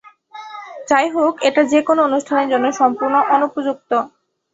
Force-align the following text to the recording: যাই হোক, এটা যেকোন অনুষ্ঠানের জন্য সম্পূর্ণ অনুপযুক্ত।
যাই 0.87 1.07
হোক, 1.15 1.33
এটা 1.41 1.61
যেকোন 1.71 1.97
অনুষ্ঠানের 2.07 2.47
জন্য 2.53 2.65
সম্পূর্ণ 2.79 3.15
অনুপযুক্ত। 3.35 3.91